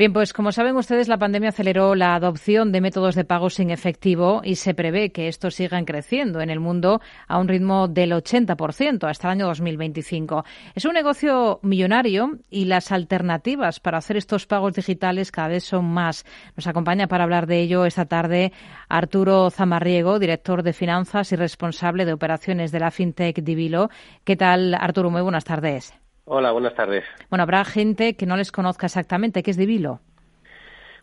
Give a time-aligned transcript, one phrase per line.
[0.00, 3.70] Bien, pues como saben ustedes, la pandemia aceleró la adopción de métodos de pago sin
[3.70, 8.12] efectivo y se prevé que estos sigan creciendo en el mundo a un ritmo del
[8.12, 10.44] 80% hasta el año 2025.
[10.76, 15.86] Es un negocio millonario y las alternativas para hacer estos pagos digitales cada vez son
[15.86, 16.24] más.
[16.54, 18.52] Nos acompaña para hablar de ello esta tarde
[18.88, 23.90] Arturo Zamarriego, director de finanzas y responsable de operaciones de la FinTech Divilo.
[24.22, 25.10] ¿Qué tal, Arturo?
[25.10, 25.92] Muy buenas tardes.
[26.30, 27.04] Hola, buenas tardes.
[27.30, 29.42] Bueno, habrá gente que no les conozca exactamente.
[29.42, 30.00] ¿Qué es Divilo?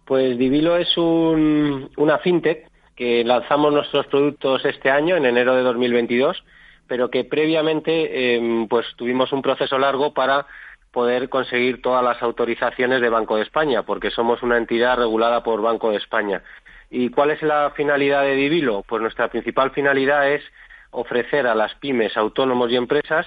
[0.05, 6.44] Pues Divilo es una fintech que lanzamos nuestros productos este año, en enero de 2022,
[6.88, 10.46] pero que previamente em, pues tuvimos un proceso largo para
[10.91, 15.60] poder conseguir todas las autorizaciones de Banco de España, porque somos una entidad regulada por
[15.60, 16.44] Banco de España.
[16.91, 18.84] ¿Y cuál es la finalidad de Divilo?
[18.88, 20.44] Pues nuestra principal finalidad es
[20.91, 23.26] ofrecer a las pymes, autónomos y empresas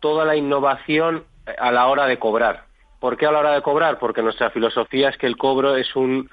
[0.00, 1.24] toda la innovación
[1.58, 2.64] a la hora de cobrar.
[3.00, 3.98] ¿Por qué a la hora de cobrar?
[3.98, 6.28] Porque nuestra filosofía es que el cobro es un,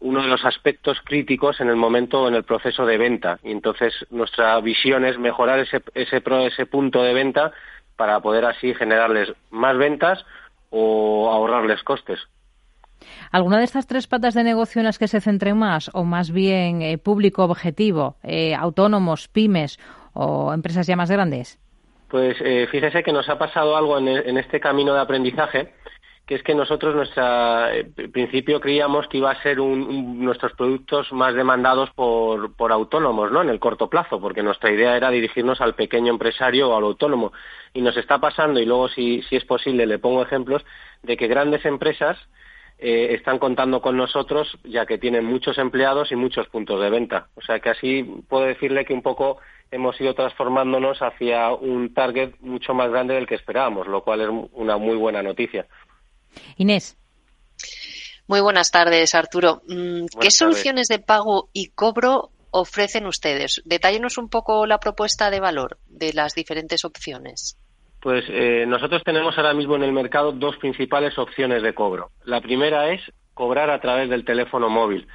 [0.00, 3.38] uno de los aspectos críticos en el momento, en el proceso de venta.
[3.42, 7.52] Y entonces nuestra visión es mejorar ese, ese, ese punto de venta
[7.96, 10.24] para poder así generarles más ventas
[10.70, 12.20] o ahorrarles costes.
[13.30, 16.30] ¿Alguna de estas tres patas de negocio en las que se centre más o más
[16.30, 19.78] bien eh, público objetivo, eh, autónomos, pymes
[20.14, 21.58] o empresas ya más grandes?
[22.08, 25.74] Pues eh, fíjese que nos ha pasado algo en, este camino de aprendizaje,
[26.26, 31.12] que es que nosotros, nuestra eh, principio, creíamos que iba a ser un, nuestros productos
[31.12, 33.42] más demandados por, por, autónomos, ¿no?
[33.42, 37.32] En el corto plazo, porque nuestra idea era dirigirnos al pequeño empresario o al autónomo.
[37.74, 40.64] Y nos está pasando, y luego, si, si es posible, le pongo ejemplos,
[41.02, 42.18] de que grandes empresas
[42.78, 47.28] eh, están contando con nosotros, ya que tienen muchos empleados y muchos puntos de venta.
[47.34, 49.38] O sea que así puedo decirle que un poco
[49.70, 54.28] hemos ido transformándonos hacia un target mucho más grande del que esperábamos, lo cual es
[54.52, 55.66] una muy buena noticia.
[56.56, 56.96] Inés.
[58.28, 59.62] Muy buenas tardes, Arturo.
[59.66, 63.62] Mm, ¿Qué soluciones de pago y cobro ofrecen ustedes?
[63.64, 67.58] Detállenos un poco la propuesta de valor de las diferentes opciones.
[68.00, 72.10] Pues eh, nosotros tenemos ahora mismo en el mercado dos principales opciones de cobro.
[72.24, 73.00] La primera es
[73.34, 75.08] cobrar a través del teléfono móvil.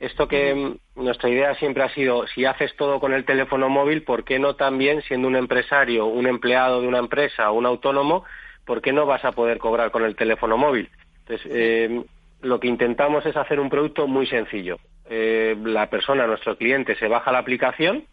[0.00, 4.04] Esto que mm, nuestra idea siempre ha sido, si haces todo con el teléfono móvil,
[4.04, 8.24] ¿por qué no también, siendo un empresario, un empleado de una empresa o un autónomo,
[8.64, 10.90] ¿por qué no vas a poder cobrar con el teléfono móvil?
[11.20, 12.04] Entonces, eh,
[12.42, 14.78] lo que intentamos es hacer un producto muy sencillo.
[15.10, 18.04] Eh, la persona, nuestro cliente, se baja la aplicación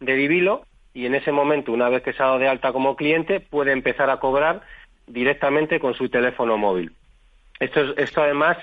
[0.00, 0.64] de Divilo
[0.96, 3.70] y en ese momento, una vez que se ha dado de alta como cliente, puede
[3.72, 4.62] empezar a cobrar
[5.06, 6.90] directamente con su teléfono móvil.
[7.60, 8.56] Esto, esto además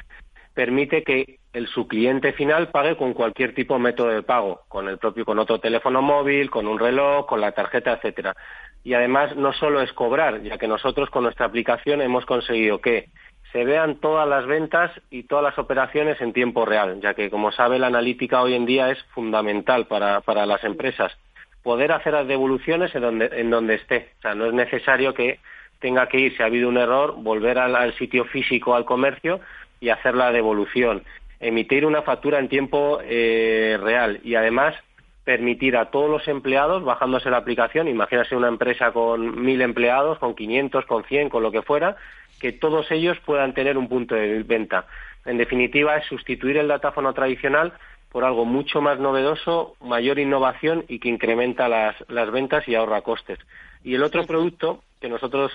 [0.56, 4.90] permite que el, su cliente final pague con cualquier tipo de método de pago, con
[4.90, 8.36] el propio, con otro teléfono móvil, con un reloj, con la tarjeta, etcétera.
[8.84, 13.10] Y además no solo es cobrar, ya que nosotros con nuestra aplicación hemos conseguido que
[13.52, 17.52] se vean todas las ventas y todas las operaciones en tiempo real, ya que como
[17.52, 21.16] sabe la analítica hoy en día es fundamental para, para las empresas.
[21.64, 24.10] Poder hacer las devoluciones en donde, en donde esté.
[24.20, 25.40] O sea, no es necesario que
[25.80, 29.40] tenga que ir, si ha habido un error, volver al, sitio físico, al comercio
[29.80, 31.04] y hacer la devolución
[31.40, 34.76] emitir una factura en tiempo eh, real y además
[35.24, 40.36] permitir a todos los empleados, bajándose la aplicación, imagínese una empresa con mil empleados, con
[40.36, 41.96] 500, con 100, con lo que fuera,
[42.40, 44.86] que todos ellos puedan tener un punto de venta.
[45.26, 47.74] En definitiva, es sustituir el datáfono tradicional
[48.14, 53.02] por algo mucho más novedoso, mayor innovación y que incrementa las, las ventas y ahorra
[53.02, 53.40] costes.
[53.84, 55.52] Y el otro producto que nosotros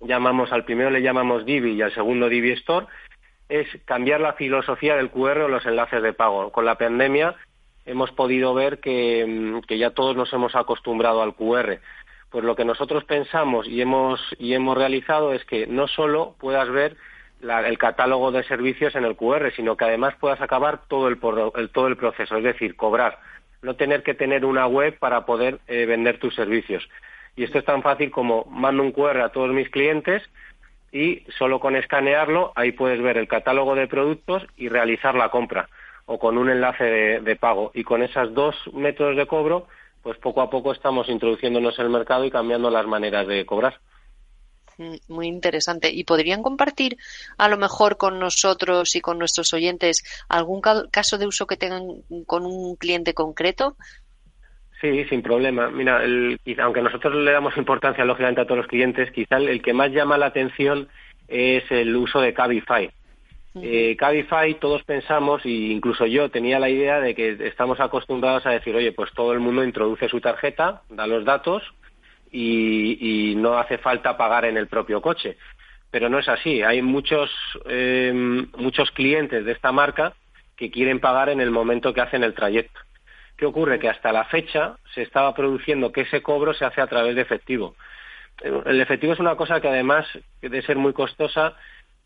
[0.00, 2.86] llamamos, al primero le llamamos Divi y al segundo Divi Store,
[3.48, 6.52] es cambiar la filosofía del QR o los enlaces de pago.
[6.52, 7.34] Con la pandemia
[7.84, 11.80] hemos podido ver que, mm, que, ya todos nos hemos acostumbrado al QR.
[12.30, 16.70] Pues lo que nosotros pensamos y hemos, y hemos realizado es que no solo puedas
[16.70, 16.96] ver
[17.42, 21.88] el catálogo de servicios en el QR, sino que además puedas acabar todo el, todo
[21.88, 23.18] el proceso, es decir, cobrar.
[23.62, 26.88] No tener que tener una web para poder eh, vender tus servicios.
[27.36, 30.22] Y esto es tan fácil como mando un QR a todos mis clientes,
[30.92, 35.68] y solo con escanearlo ahí puedes ver el catálogo de productos y realizar la compra
[36.04, 36.84] o con un enlace
[37.20, 37.70] de, pago.
[37.74, 39.66] Y con esos dos métodos de cobro,
[40.02, 43.78] pues poco a poco estamos introduciéndonos en el mercado y cambiando las maneras de cobrar.
[44.78, 45.90] Mm, muy interesante.
[45.90, 46.96] ¿Y podrían compartir
[47.38, 52.02] a lo mejor con nosotros y con nuestros oyentes algún caso de uso que tengan
[52.26, 53.76] con un cliente concreto?
[54.80, 55.70] Sí, sin problema.
[55.70, 59.72] Mira, el, aunque nosotros le damos importancia, lógicamente, a todos los clientes, quizá el, que
[59.72, 60.88] más llama la atención
[61.28, 62.90] es el uso de Cabify.
[63.54, 68.50] Eh, Cabify, todos pensamos, e incluso yo tenía la idea de que estamos acostumbrados a
[68.50, 71.62] decir, oye, pues todo el mundo introduce su tarjeta, da los datos
[72.32, 75.36] y, y no hace falta pagar en el propio coche.
[75.92, 76.62] pero no es así.
[76.62, 77.30] Hay muchos,
[77.66, 78.10] eh,
[78.56, 80.14] muchos clientes de esta marca
[80.56, 82.80] que quieren pagar en el momento que hacen el trayecto.
[83.36, 83.78] ¿Qué ocurre?
[83.78, 87.20] Que hasta la fecha se estaba produciendo que ese cobro se hace a través de
[87.20, 87.76] efectivo.
[88.64, 90.06] El efectivo es una cosa que además
[90.40, 91.56] de ser muy costosa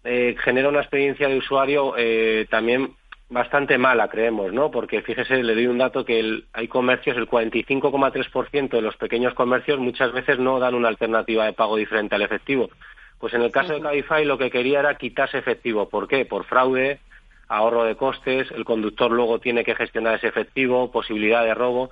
[0.02, 2.96] eh, genera una experiencia de usuario eh, también
[3.28, 4.70] bastante mala, creemos, ¿no?
[4.70, 9.78] Porque fíjese, le doy un dato que hay comercios, el 45,3% de los pequeños comercios
[9.78, 12.70] muchas veces no dan una alternativa de pago diferente al efectivo.
[13.19, 15.88] Pues en el caso de Cabify lo que quería era quitarse efectivo.
[15.88, 16.25] ¿Por qué?
[16.25, 17.00] Por fraude,
[17.49, 21.90] ahorro de costes, el conductor luego tiene que gestionar ese efectivo, posibilidad de robo.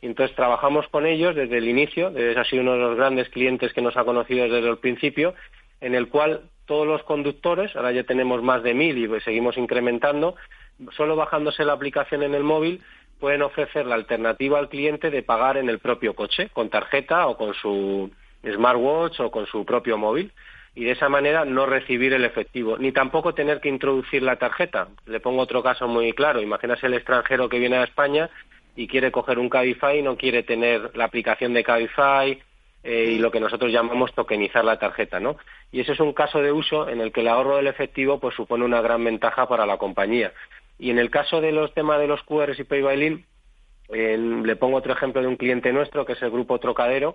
[0.00, 3.82] Entonces trabajamos con ellos desde el inicio, es así uno de los grandes clientes que
[3.82, 5.34] nos ha conocido desde el principio,
[5.80, 10.34] en el cual todos los conductores, ahora ya tenemos más de mil y seguimos incrementando,
[10.96, 12.82] solo bajándose la aplicación en el móvil
[13.20, 17.36] pueden ofrecer la alternativa al cliente de pagar en el propio coche, con tarjeta o
[17.36, 18.10] con su
[18.44, 20.32] smartwatch o con su propio móvil
[20.74, 24.88] y de esa manera no recibir el efectivo, ni tampoco tener que introducir la tarjeta.
[25.06, 26.40] Le pongo otro caso muy claro.
[26.40, 28.30] Imagínese el extranjero que viene a España
[28.74, 32.42] y quiere coger un Cabify y no quiere tener la aplicación de Cabify
[32.84, 35.36] eh, y lo que nosotros llamamos tokenizar la tarjeta, ¿no?
[35.70, 38.34] Y ese es un caso de uso en el que el ahorro del efectivo pues
[38.34, 40.32] supone una gran ventaja para la compañía.
[40.82, 43.24] Y en el caso de los temas de los QRs y Pay
[43.88, 47.14] le pongo otro ejemplo de un cliente nuestro que es el grupo Trocadero,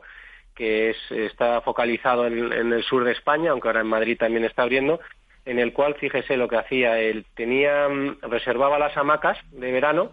[0.56, 5.02] que está focalizado en, el sur de España, aunque ahora en Madrid también está abriendo,
[5.44, 10.12] en el cual, fíjese lo que hacía, él tenía, mm, reservaba las hamacas de verano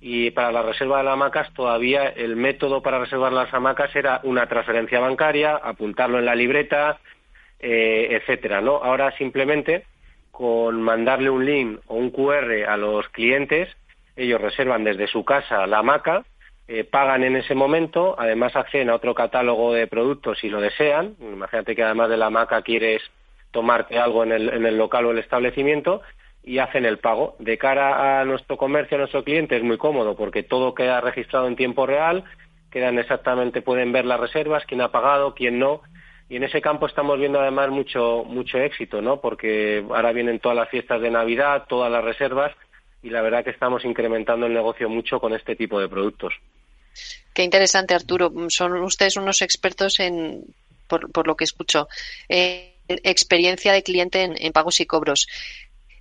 [0.00, 4.20] y para la reserva de las hamacas todavía el método para reservar las hamacas era
[4.24, 6.98] una transferencia bancaria, apuntarlo en la libreta,
[7.60, 8.82] eh, etcétera, ¿no?
[8.82, 9.84] Ahora simplemente
[10.38, 13.68] con mandarle un link o un QR a los clientes,
[14.14, 16.24] ellos reservan desde su casa la hamaca,
[16.68, 21.16] eh, pagan en ese momento, además acceden a otro catálogo de productos si lo desean.
[21.18, 23.02] Imagínate que además de la maca quieres
[23.50, 26.02] tomarte algo en el, en el local o el establecimiento
[26.44, 27.34] y hacen el pago.
[27.40, 31.48] De cara a nuestro comercio, a nuestro cliente, es muy cómodo porque todo queda registrado
[31.48, 32.22] en tiempo real,
[32.70, 35.82] quedan exactamente, pueden ver las reservas, quién ha pagado, quién no.
[36.28, 39.20] Y en ese campo estamos viendo además mucho, mucho éxito, ¿no?
[39.20, 42.52] Porque ahora vienen todas las fiestas de Navidad, todas las reservas,
[43.02, 46.34] y la verdad que estamos incrementando el negocio mucho con este tipo de productos.
[47.32, 48.32] Qué interesante, Arturo.
[48.48, 50.44] Son ustedes unos expertos en,
[50.88, 51.88] por, lo que escucho,
[52.28, 55.28] en experiencia de cliente en, pagos y cobros.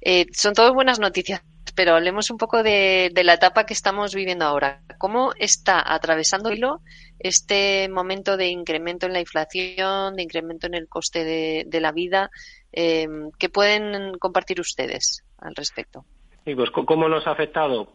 [0.01, 1.41] Eh, son todas buenas noticias,
[1.75, 4.81] pero hablemos un poco de, la etapa que estamos viviendo ahora.
[4.97, 6.81] ¿Cómo está atravesando hilo
[7.19, 12.29] este momento de incremento en la inflación, de incremento en el coste de, la vida?
[12.71, 13.07] Eh,
[13.39, 16.05] ¿Qué pueden compartir ustedes al respecto?
[16.45, 17.89] Sí, pues ¿cómo nos ha afectado?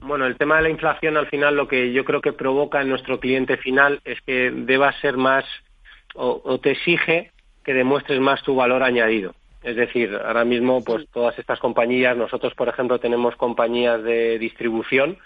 [0.00, 2.88] Bueno, el tema de la inflación al final lo que yo creo que provoca en
[2.88, 5.44] nuestro cliente final es que deba ser más
[6.14, 7.32] o, te exige
[7.64, 9.34] que demuestres más tu valor añadido.
[9.62, 15.18] Es decir, ahora mismo, pues todas estas compañías, nosotros, por ejemplo, tenemos compañías de distribución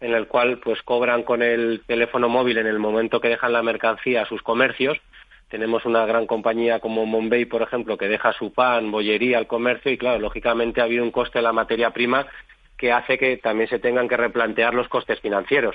[0.00, 3.62] en el cual pues cobran con el teléfono móvil en el momento que dejan la
[3.62, 4.98] mercancía a sus comercios
[5.48, 9.90] tenemos una gran compañía como Monbey, por ejemplo, que deja su pan, bollería al comercio
[9.90, 12.26] y, claro, lógicamente ha habido un coste de la materia prima
[12.76, 15.74] que hace que también se tengan que replantear los costes financieros.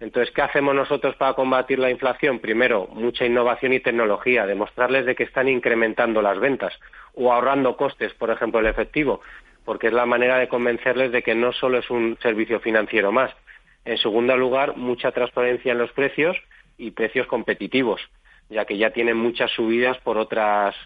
[0.00, 2.40] Entonces, ¿qué hacemos nosotros para combatir la inflación?
[2.40, 6.74] Primero, mucha innovación y tecnología, demostrarles de que están incrementando las ventas
[7.14, 9.22] o ahorrando costes, por ejemplo, el efectivo,
[9.64, 13.30] porque es la manera de convencerles de que no solo es un servicio financiero más.
[13.84, 16.36] En segundo lugar, mucha transparencia en los precios
[16.78, 18.00] y precios competitivos
[18.52, 20.76] ya que ya tienen muchas subidas por otras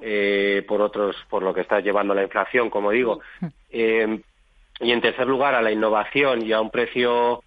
[0.00, 3.20] eh, por otros por lo que está llevando la inflación como digo.
[3.74, 4.20] Eh,
[4.80, 7.42] y en tercer lugar a la innovación y a un precio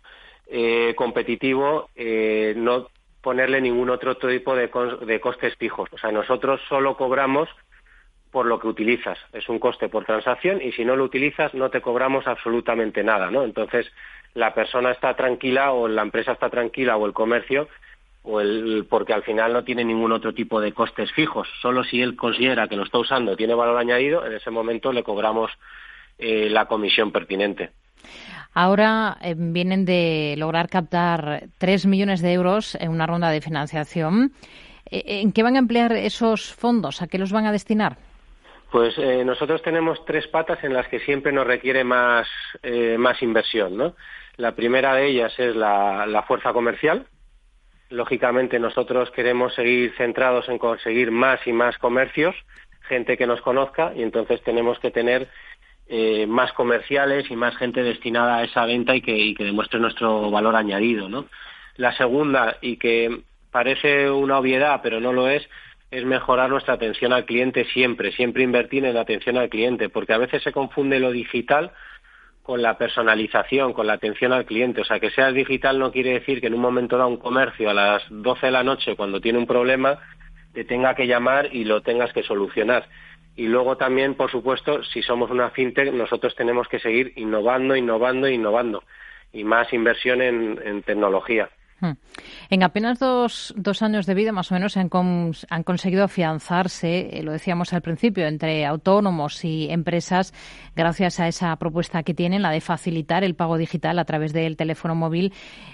[0.48, 1.90] eh, competitivo
[2.56, 2.88] no
[3.22, 4.72] ponerle ningún otro tipo de,
[5.06, 5.88] de costes fijos.
[5.92, 7.50] O sea nosotros solo cobramos
[8.32, 9.20] por lo que utilizas.
[9.34, 13.30] Es un coste por transacción y si no lo utilizas no te cobramos absolutamente nada
[13.30, 13.86] no entonces
[14.36, 17.68] la persona está tranquila o la empresa está tranquila o el comercio
[18.24, 21.48] o el, porque al final no tiene ningún otro tipo de costes fijos.
[21.62, 25.04] Solo si él considera que lo está usando tiene valor añadido, en ese momento le
[25.04, 25.52] cobramos
[26.18, 27.72] eh, la comisión pertinente.
[28.54, 34.34] Ahora eh, vienen de lograr captar 3 millones de euros en una ronda de financiación.
[34.90, 37.02] Eh, ¿En qué van a emplear esos fondos?
[37.02, 37.98] ¿A qué los van a destinar?
[38.72, 42.28] Pues nosotros tenemos tres patas en las que siempre nos requiere más,
[42.98, 43.78] más inversión.
[43.78, 43.96] ¿no?
[44.38, 47.08] La primera de ellas es la fuerza comercial,
[47.90, 52.36] Lógicamente nosotros queremos seguir centrados en conseguir más y más comercios,
[52.88, 55.28] gente que nos conozca y entonces tenemos que tener
[55.88, 60.56] eh, más comerciales y más gente destinada a esa venta y que, demuestre nuestro valor
[60.56, 61.10] añadido.
[61.10, 61.28] ¿no?
[61.78, 65.48] La segunda, y que parece una obviedad pero no lo es,
[65.92, 70.14] es mejorar nuestra atención al cliente siempre, siempre invertir en la atención al cliente, porque
[70.14, 71.72] a veces se confunde lo digital
[72.46, 74.82] con la personalización, con la atención al cliente.
[74.82, 77.72] O sea, que seas digital no quiere decir que en un momento da un comercio
[77.72, 79.98] a las 12 de la noche, cuando tiene un problema,
[80.54, 82.88] te tenga que llamar y lo tengas que solucionar.
[83.36, 88.30] Y luego también, por supuesto, si somos una fintech, nosotros tenemos que seguir innovando, innovando,
[88.30, 88.84] innovando.
[89.34, 91.50] Y más inversión en tecnología.
[92.50, 94.90] En apenas dos, dos, años de vida, más o menos, han,
[95.50, 100.34] han conseguido afianzarse, eh, lo decíamos al principio, entre autónomos y empresas,
[100.76, 104.58] gracias a esa propuesta que tienen, la de facilitar el pago digital a través del
[104.58, 105.34] teléfono móvil,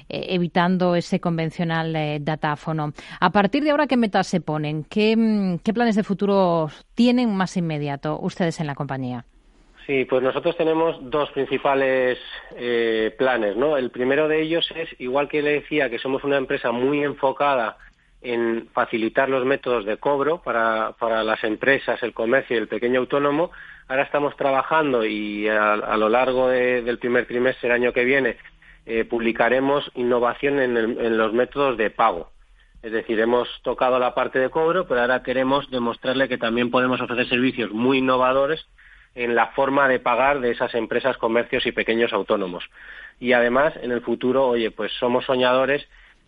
[0.10, 2.94] eh, evitando ese convencional eh, datáfono.
[3.20, 4.84] A partir de ahora, ¿qué metas se ponen?
[4.84, 9.26] ¿Qué, mm, ¿Qué planes de futuro tienen más inmediato ustedes en la compañía?
[9.86, 12.20] Sí, pues nosotros tenemos dos principales
[12.56, 13.78] eh, planes, ¿no?
[13.78, 17.78] El primero de ellos es, igual que le decía, que somos una empresa muy enfocada
[18.22, 23.00] en facilitar los métodos de cobro para, para las empresas, el comercio y el pequeño
[23.00, 23.50] autónomo.
[23.88, 28.38] Ahora estamos trabajando y a, lo largo del primer trimestre del año que viene
[28.86, 32.30] eh, publicaremos innovación en, en los métodos de pago.
[32.84, 37.02] Es decir, hemos tocado la parte de cobro, pero ahora queremos demostrarle que también podemos
[37.02, 38.68] ofrecer servicios muy innovadores
[39.16, 42.70] en la forma de pagar de esas empresas, comercios y pequeños autónomos.
[43.20, 45.88] Y además, en el futuro, oye, pues somos soñadores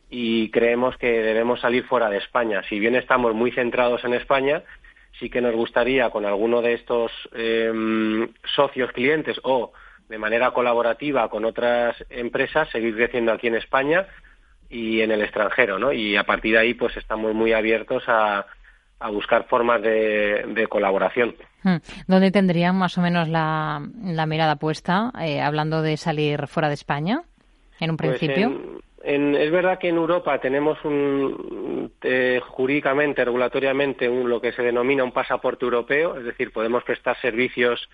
[0.10, 2.62] y creemos que debemos salir fuera de España.
[2.70, 4.64] Si bien estamos muy centrados en España,
[5.20, 9.74] sí que nos gustaría con alguno de estos em, socios clientes o
[10.10, 14.06] de manera colaborativa con otras empresas seguir creciendo aquí en España
[14.70, 15.92] y en el extranjero, ¿no?
[15.94, 18.46] Y a partir de ahí, pues estamos muy abiertos a,
[19.04, 21.36] a buscar formas de, colaboración.
[21.64, 21.78] Hmm.
[22.08, 23.82] ¿Dónde tendrían más o menos la,
[24.28, 27.24] mirada puesta, eh, hablando de salir fuera de España,
[27.80, 28.82] en un pues principio?
[29.04, 35.04] es verdad que en Europa tenemos un, eh, jurídicamente, regulatoriamente, un, lo que se denomina
[35.04, 37.90] un pasaporte europeo, es decir, podemos prestar servicios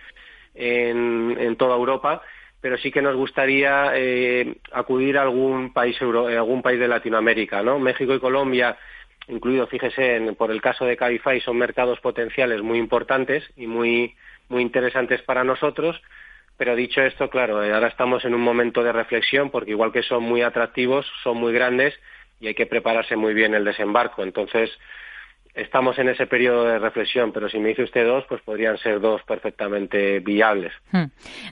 [0.54, 2.22] en, toda Europa,
[2.62, 7.64] pero sí que nos gustaría eh, acudir a algún país, euro, algún país de Latinoamérica,
[7.64, 7.80] ¿no?
[7.80, 8.78] México y Colombia
[9.30, 14.16] incluido, fíjese, en, por el caso de Cabify, son mercados potenciales muy importantes y muy,
[14.50, 16.02] muy interesantes para nosotros.
[16.58, 20.04] Pero dicho esto, claro, eh, ahora estamos en un momento de reflexión porque igual que
[20.04, 21.98] son muy atractivos, son muy grandes
[22.42, 24.24] y hay que prepararse muy bien el desembarco.
[24.24, 24.70] Entonces,
[25.62, 29.00] estamos en ese periodo de reflexión, pero si me dice usted dos, pues podrían ser
[29.00, 30.74] dos perfectamente viables.
[30.92, 31.06] Hmm.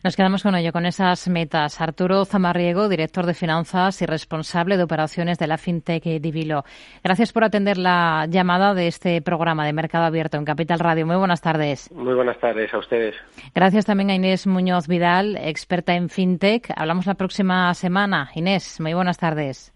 [0.03, 1.81] Nos quedamos con ello, con esas metas.
[1.81, 6.63] Arturo Zamarriego, director de finanzas y responsable de operaciones de la FinTech Divilo.
[7.03, 11.05] Gracias por atender la llamada de este programa de Mercado Abierto en Capital Radio.
[11.05, 11.91] Muy buenas tardes.
[11.91, 13.15] Muy buenas tardes a ustedes.
[13.53, 16.71] Gracias también a Inés Muñoz Vidal, experta en FinTech.
[16.75, 18.29] Hablamos la próxima semana.
[18.35, 19.73] Inés, muy buenas tardes.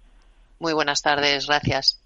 [0.60, 2.00] Muy buenas tardes, gracias.